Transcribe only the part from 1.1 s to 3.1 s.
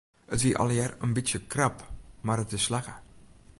bytsje krap mar it is slagge.